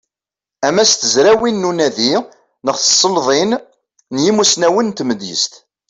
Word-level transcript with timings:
Ama 0.67 0.83
s 0.91 0.93
tezrawin 0.93 1.57
n 1.61 1.67
unadi 1.69 2.13
neɣ 2.65 2.77
s 2.79 2.85
tselḍin 2.87 3.51
n 4.13 4.15
yimussnawen 4.23 4.87
n 4.91 4.93
tmedyazt. 4.97 5.53